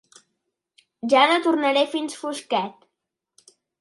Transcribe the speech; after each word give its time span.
Ja 1.13 1.21
no 1.31 1.35
tornaré 1.47 1.83
fins 1.93 2.17
fosquet. 2.23 3.53